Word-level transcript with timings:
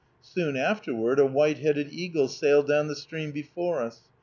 Soon 0.23 0.57
afterward 0.57 1.19
a 1.19 1.27
white 1.27 1.59
headed 1.59 1.93
eagle 1.93 2.27
sailed 2.27 2.67
down 2.67 2.87
the 2.87 2.95
stream 2.95 3.31
before 3.31 3.81
us. 3.83 4.09